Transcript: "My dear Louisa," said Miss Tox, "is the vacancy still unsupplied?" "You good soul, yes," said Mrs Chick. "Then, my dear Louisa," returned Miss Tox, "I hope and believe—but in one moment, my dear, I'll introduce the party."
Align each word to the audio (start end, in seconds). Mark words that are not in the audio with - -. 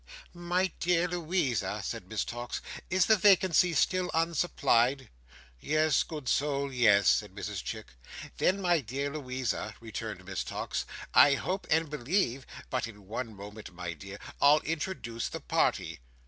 "My 0.33 0.71
dear 0.79 1.07
Louisa," 1.07 1.79
said 1.83 2.07
Miss 2.09 2.25
Tox, 2.25 2.59
"is 2.89 3.05
the 3.05 3.15
vacancy 3.15 3.73
still 3.75 4.09
unsupplied?" 4.15 5.09
"You 5.59 5.91
good 6.07 6.27
soul, 6.27 6.73
yes," 6.73 7.07
said 7.07 7.35
Mrs 7.35 7.63
Chick. 7.63 7.85
"Then, 8.39 8.59
my 8.59 8.79
dear 8.79 9.11
Louisa," 9.13 9.75
returned 9.79 10.25
Miss 10.25 10.43
Tox, 10.43 10.87
"I 11.13 11.33
hope 11.35 11.67
and 11.69 11.87
believe—but 11.87 12.87
in 12.87 13.05
one 13.07 13.35
moment, 13.35 13.75
my 13.75 13.93
dear, 13.93 14.17
I'll 14.41 14.61
introduce 14.61 15.27
the 15.29 15.39
party." 15.39 15.99